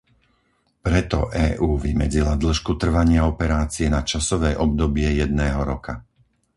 [0.85, 1.19] Preto
[1.49, 5.93] EÚ vymedzila dĺžku trvania operácie na časové obdobie jedného roka.